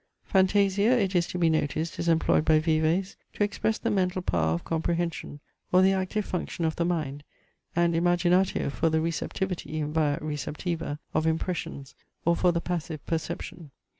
Phantasia, 0.23 0.99
it 0.99 1.13
is 1.13 1.27
to 1.27 1.37
be 1.37 1.47
noticed, 1.47 1.99
is 1.99 2.07
employed 2.07 2.43
by 2.43 2.57
Vives 2.57 3.17
to 3.33 3.43
express 3.43 3.77
the 3.77 3.91
mental 3.91 4.23
power 4.23 4.55
of 4.55 4.63
comprehension, 4.63 5.39
or 5.71 5.83
the 5.83 5.93
active 5.93 6.25
function 6.25 6.65
of 6.65 6.75
the 6.75 6.85
mind; 6.85 7.23
and 7.75 7.93
imaginatio 7.93 8.71
for 8.71 8.89
the 8.89 8.99
receptivity 8.99 9.83
(via 9.83 10.19
receptiva) 10.19 10.97
of 11.13 11.27
impressions, 11.27 11.93
or 12.25 12.35
for 12.35 12.51
the 12.51 12.61
passive 12.61 13.05
perception. 13.05 13.69